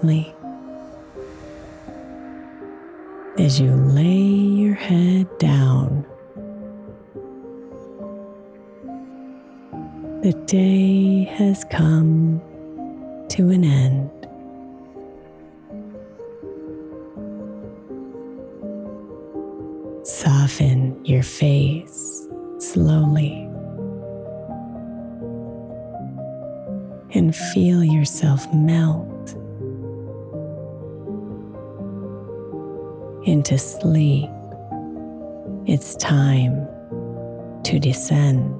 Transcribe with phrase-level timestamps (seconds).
[0.00, 0.34] Gently
[3.38, 6.04] as you lay your head down.
[10.22, 12.40] The day has come
[13.30, 13.89] to an end.
[35.92, 36.68] It's time
[37.64, 38.59] to descend.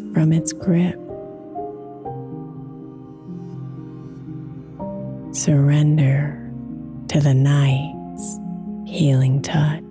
[0.00, 0.96] Release from its grip.
[5.34, 6.34] Surrender
[7.08, 8.38] to the night's
[8.86, 9.84] healing touch.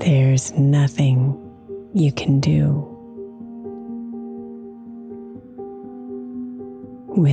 [0.00, 1.36] There's nothing
[1.94, 2.69] you can do.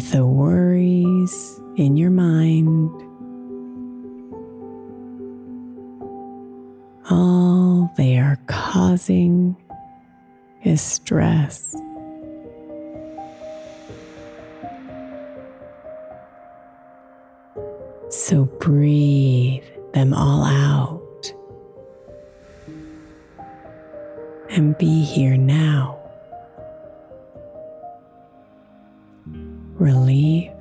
[0.07, 2.89] with the worries in your mind.
[7.09, 9.56] All they are causing
[10.63, 11.75] is stress.
[18.10, 19.63] So breathe
[19.94, 21.33] them all out
[24.50, 25.96] and be here now.
[29.79, 30.51] Relief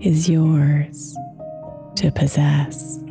[0.00, 1.16] is yours
[1.94, 3.01] to possess.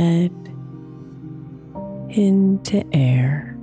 [0.00, 0.32] Head
[2.08, 3.54] into air.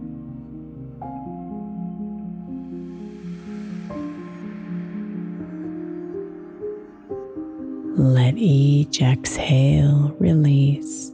[7.97, 11.11] Let each exhale release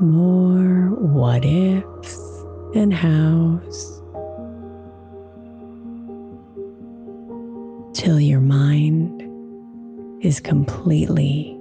[0.00, 2.18] more what ifs
[2.74, 4.02] and hows
[7.92, 9.22] till your mind
[10.24, 11.53] is completely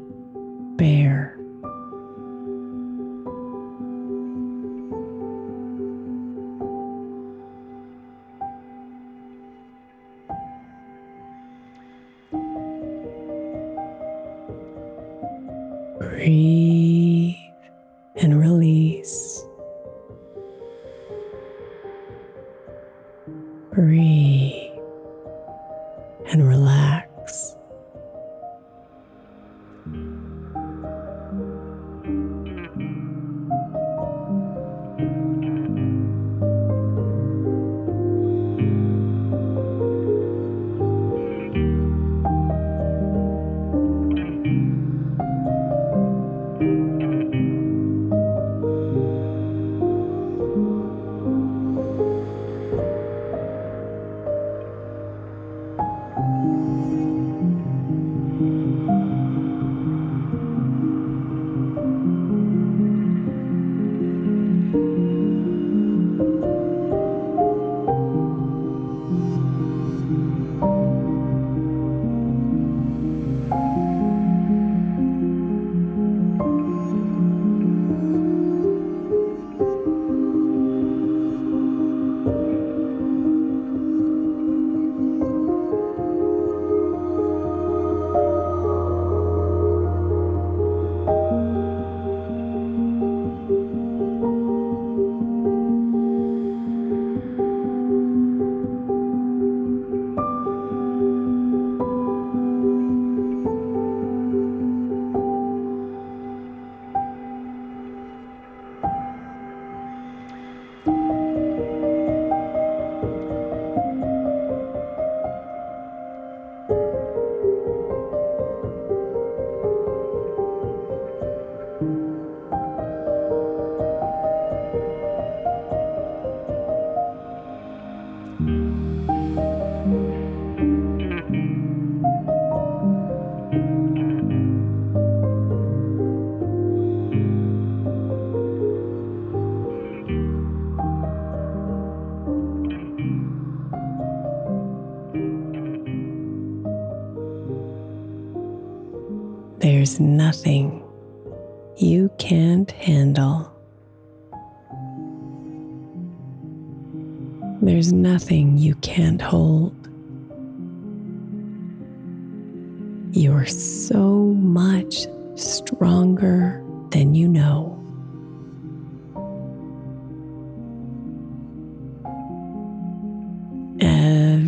[23.73, 24.42] Breathe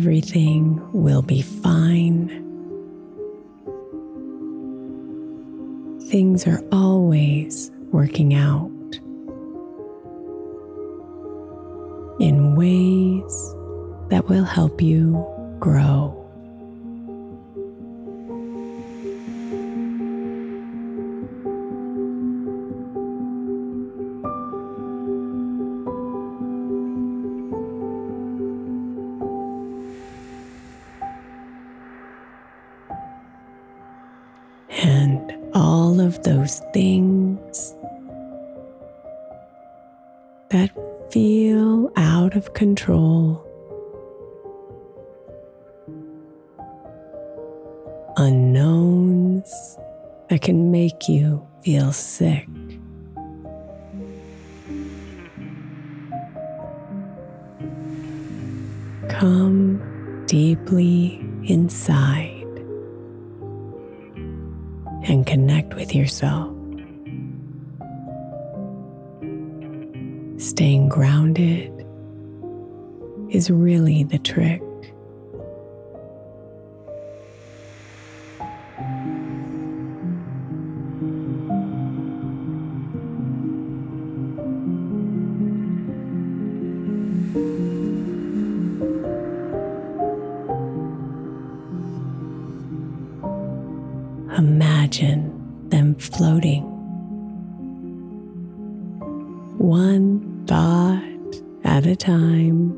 [0.06, 2.28] Everything will be fine.
[6.08, 8.70] Things are always working out
[12.20, 13.54] in ways
[14.08, 15.26] that will help you
[15.58, 16.24] grow.
[50.28, 52.46] That can make you feel sick.
[59.08, 62.32] Come deeply inside
[65.04, 66.52] and connect with yourself.
[70.38, 71.72] Staying grounded
[73.30, 74.62] is really the trick.
[100.56, 102.72] Thought at a time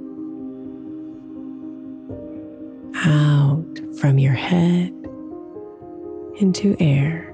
[2.96, 4.92] out from your head
[6.40, 7.27] into air.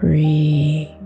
[0.00, 0.99] Breathe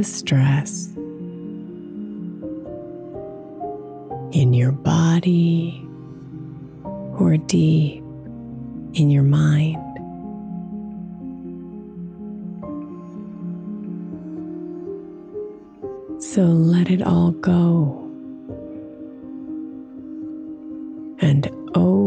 [0.00, 0.86] the stress
[4.32, 5.86] in your body
[7.18, 8.02] or deep
[8.94, 9.76] in your mind.
[16.22, 17.98] So let it all go
[21.20, 21.99] and open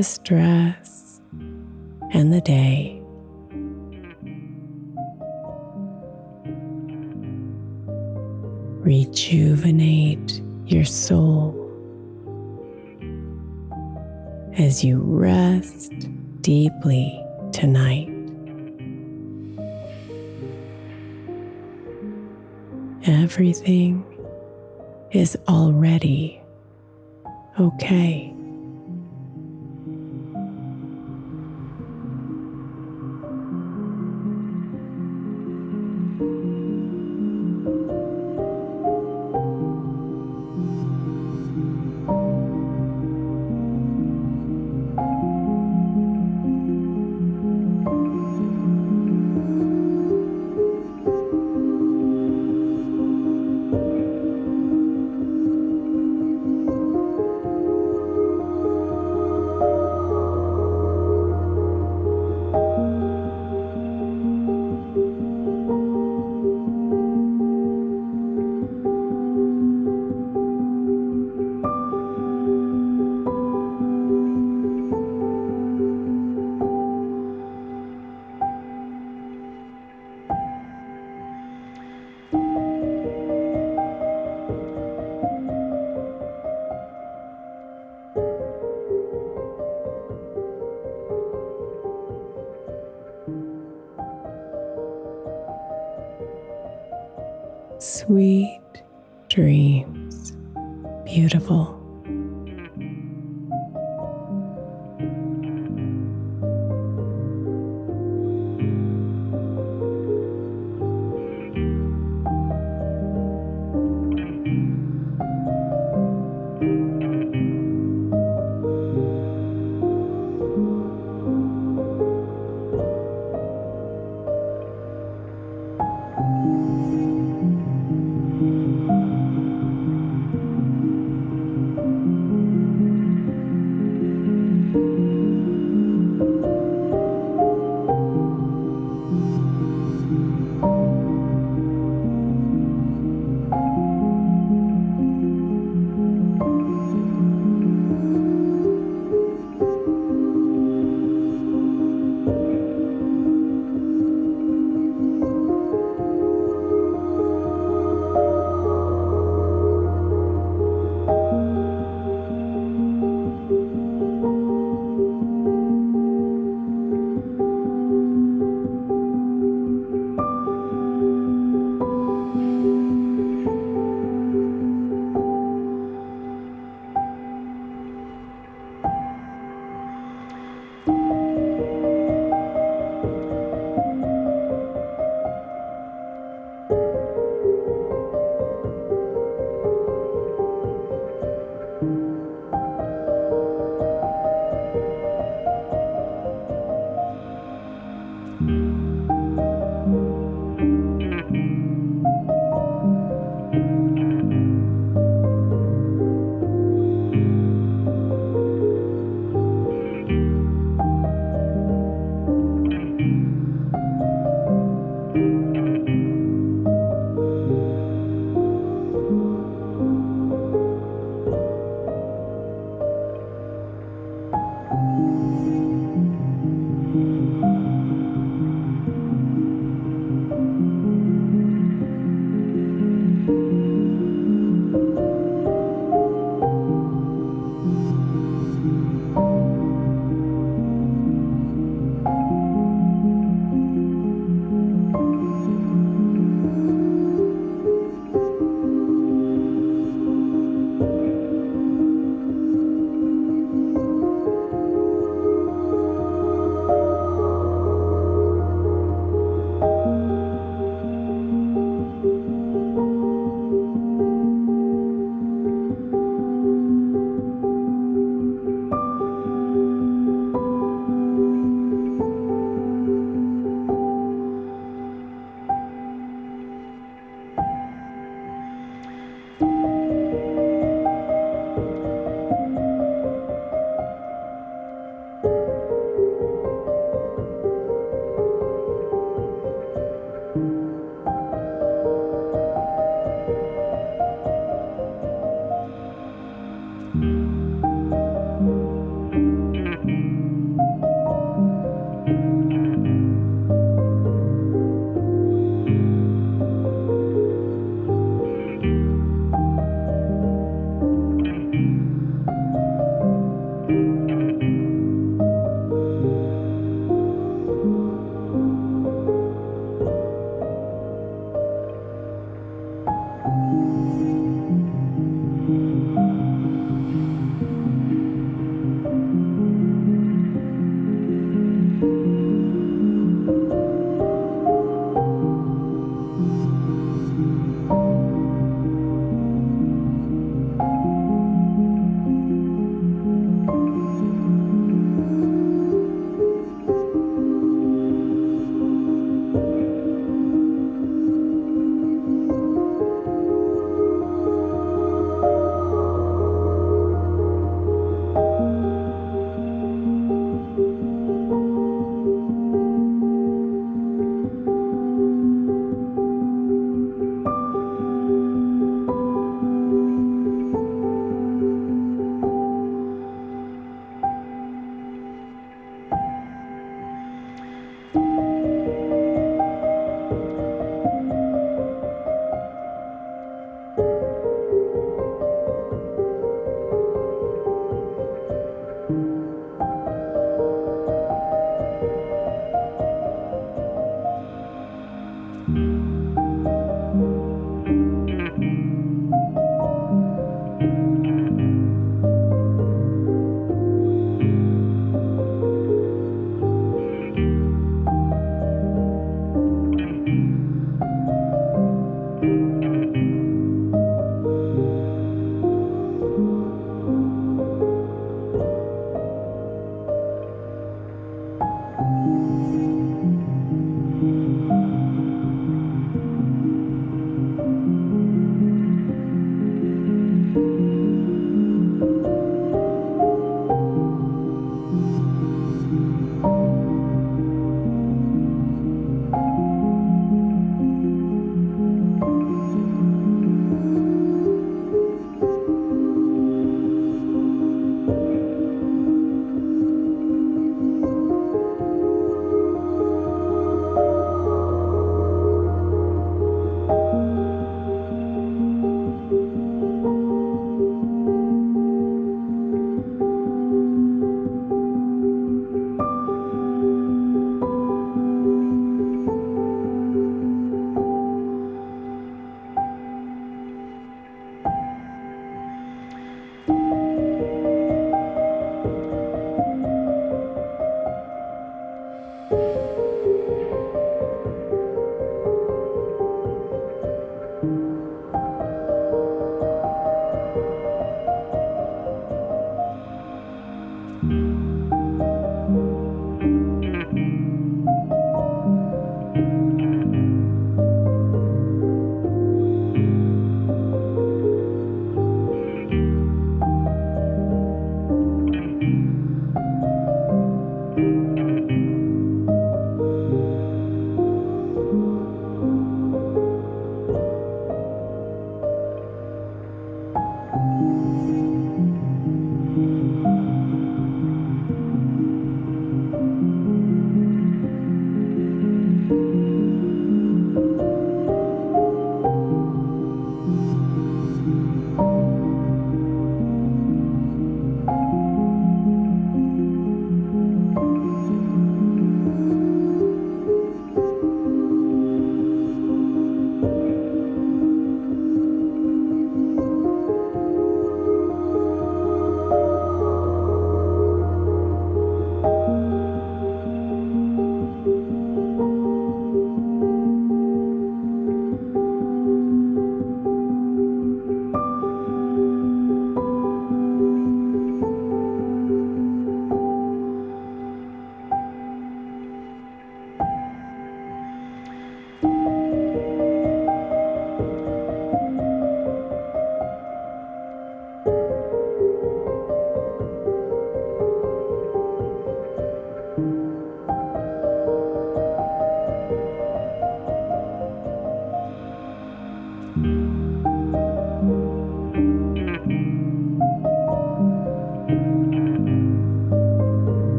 [0.00, 1.20] the stress
[2.14, 3.02] and the day.
[8.80, 11.54] Rejuvenate your soul
[14.56, 15.92] as you rest
[16.40, 18.08] deeply tonight.
[23.04, 24.02] Everything
[25.12, 26.40] is already
[27.58, 28.34] okay.